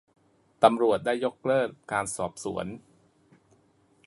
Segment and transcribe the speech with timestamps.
[0.63, 2.65] ตำรวจได้ยกเลิกการสอบสวน